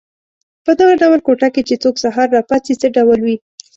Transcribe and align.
په 0.65 0.71
دغه 0.79 0.93
ډول 1.01 1.19
کوټه 1.27 1.47
کې 1.53 1.61
چې 1.67 1.75
څوک 1.83 1.95
سهار 2.03 2.27
را 2.35 2.41
پاڅي 2.49 2.73
څه 2.81 2.87
ډول 2.95 3.19
وي. 3.25 3.35